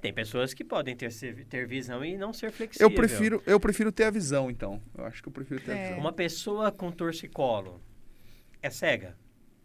[0.00, 1.12] Tem pessoas que podem ter,
[1.48, 2.88] ter visão e não ser flexível.
[2.88, 4.82] Eu prefiro, eu prefiro ter a visão, então.
[4.98, 5.74] Eu acho que eu prefiro ter é.
[5.74, 5.98] a visão.
[6.00, 7.80] Uma pessoa com torcicolo
[8.60, 9.16] é cega?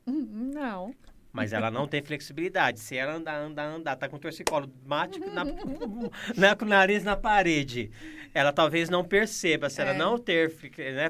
[0.05, 0.93] Não.
[1.31, 2.79] Mas ela não tem flexibilidade.
[2.79, 5.45] Se ela andar, andar, andar, tá com o torcicolo bate na,
[6.35, 7.91] né, com o nariz na parede,
[8.33, 9.69] ela talvez não perceba.
[9.69, 9.97] Se ela é.
[9.97, 11.09] não ter né,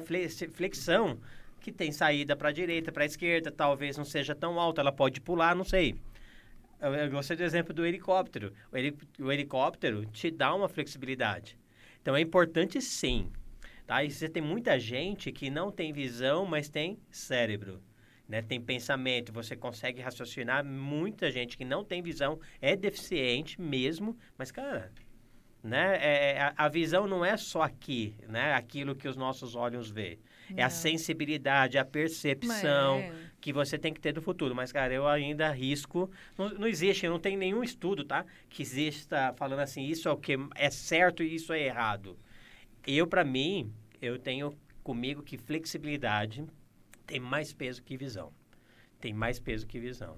[0.52, 1.18] flexão,
[1.58, 4.92] que tem saída para a direita, para a esquerda, talvez não seja tão alta, ela
[4.92, 5.96] pode pular, não sei.
[6.80, 8.52] Eu, eu gostei do exemplo do helicóptero.
[8.70, 11.58] O, heli, o helicóptero te dá uma flexibilidade.
[12.02, 13.30] Então é importante sim.
[13.86, 14.04] Tá?
[14.04, 17.80] E você tem muita gente que não tem visão, mas tem cérebro
[18.30, 18.40] né?
[18.40, 20.64] Tem pensamento, você consegue raciocinar.
[20.64, 24.92] Muita gente que não tem visão é deficiente mesmo, mas, cara,
[25.60, 25.98] né?
[26.00, 28.54] É, a, a, visão não é só aqui, né?
[28.54, 30.20] Aquilo que os nossos olhos vê.
[30.56, 30.70] É a Não.
[30.70, 33.12] sensibilidade, a percepção É.
[33.40, 34.54] que você tem que ter do futuro.
[34.54, 36.08] Mas, cara, eu ainda arrisco.
[36.38, 38.24] Não, não existe, não tem nenhum estudo, tá?
[38.48, 42.16] Que exista falando assim, isso é o que é certo e isso é errado.
[42.86, 46.44] Eu, para mim, eu tenho comigo que flexibilidade
[47.10, 48.32] tem mais peso que visão.
[49.00, 50.16] Tem mais peso que visão.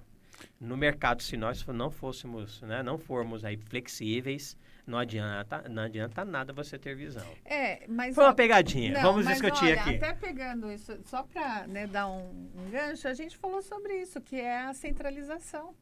[0.59, 6.23] No mercado, se nós não fôssemos, né, não formos aí flexíveis, não adianta, não adianta
[6.23, 7.25] nada você ter visão.
[7.45, 8.13] É, mas.
[8.13, 8.93] Foi uma pegadinha.
[8.93, 9.95] Não, Vamos discutir olha, aqui.
[9.95, 14.35] Até pegando isso, só para dar um, um gancho, a gente falou sobre isso, que
[14.35, 15.73] é a centralização.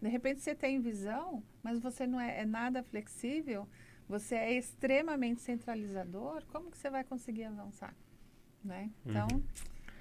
[0.00, 3.68] De repente você tem visão, mas você não é, é nada flexível,
[4.08, 7.94] você é extremamente centralizador, como que você vai conseguir avançar?
[8.62, 8.90] Né?
[9.04, 9.26] Então,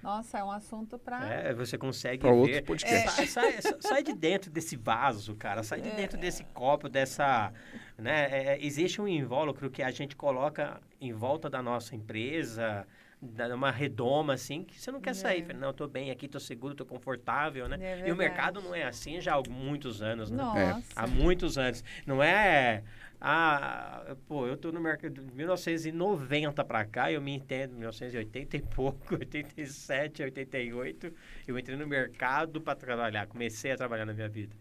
[0.01, 1.27] nossa, é um assunto para.
[1.33, 2.63] É, você consegue Pra outro ver.
[2.63, 3.21] podcast.
[3.21, 5.63] É, sai, sai- sai de dentro desse vaso, cara.
[5.63, 7.51] Sai de dentro desse copo, dessa.
[7.97, 8.27] Né?
[8.31, 12.87] É, é, existe um invólucro que a gente coloca em volta da nossa empresa,
[13.21, 15.41] da- uma redoma, assim, que você não quer sair.
[15.41, 15.45] É.
[15.47, 17.77] Fala, Não, eu tô bem aqui, tô seguro, tô confortável, né?
[17.81, 20.37] É e o mercado não é assim já há muitos anos, né?
[20.41, 20.81] Nossa.
[20.95, 21.83] Há muitos anos.
[22.05, 22.83] Não é.
[23.21, 28.61] Ah, pô, eu tô no mercado de 1990 pra cá, eu me entendo, 1980 e
[28.61, 31.13] pouco, 87, 88,
[31.45, 34.55] eu entrei no mercado para trabalhar, comecei a trabalhar na minha vida.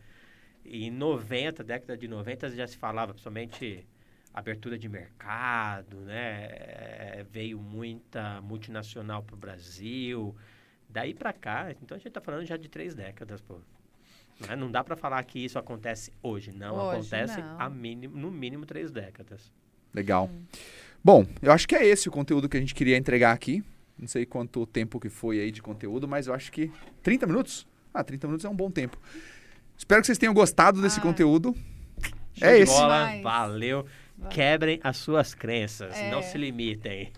[0.64, 3.86] E em 90, década de 90, já se falava, principalmente
[4.34, 6.46] abertura de mercado, né?
[6.50, 10.36] É, veio muita multinacional pro Brasil.
[10.88, 13.60] Daí pra cá, então a gente tá falando já de três décadas, pô.
[14.46, 14.54] Né?
[14.56, 16.52] Não dá para falar que isso acontece hoje.
[16.52, 17.60] Não, Hoje, acontece não.
[17.60, 19.52] há mínimo, no mínimo três décadas.
[19.92, 20.30] Legal.
[21.02, 23.64] Bom, eu acho que é esse o conteúdo que a gente queria entregar aqui.
[23.98, 26.70] Não sei quanto tempo que foi aí de conteúdo, mas eu acho que
[27.02, 27.66] 30 minutos?
[27.92, 28.96] Ah, 30 minutos é um bom tempo.
[29.76, 31.02] Espero que vocês tenham gostado desse Ah.
[31.02, 31.52] conteúdo.
[32.34, 33.22] Show É Demais.
[33.22, 33.86] valeu.
[34.16, 34.30] Vai.
[34.30, 36.10] Quebrem as suas crenças, É.
[36.12, 37.10] não se limitem.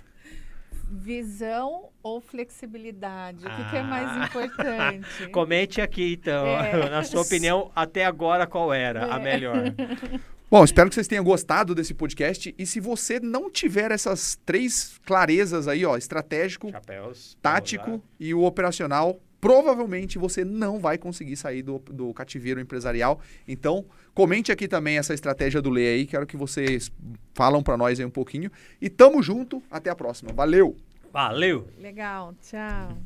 [0.91, 3.45] Visão ou flexibilidade?
[3.47, 3.85] O que, que é Ah.
[3.85, 5.29] mais importante?
[5.33, 6.89] Comente aqui, então, É.
[6.91, 9.23] na sua opinião, até agora qual era a É.
[9.23, 9.57] melhor.
[10.51, 12.53] Bom, espero que vocês tenham gostado desse podcast.
[12.59, 17.39] E se você não tiver essas três clarezas aí, ó, estratégico, Chapéus.
[17.41, 23.21] tático e o operacional, provavelmente você não vai conseguir sair do, do cativeiro empresarial.
[23.47, 26.91] Então, comente aqui também essa estratégia do Lê aí, quero que vocês
[27.33, 28.51] falam para nós aí um pouquinho.
[28.81, 30.33] E tamo junto, até a próxima.
[30.33, 30.77] Valeu!
[31.13, 31.67] Valeu!
[31.77, 33.03] Legal, tchau.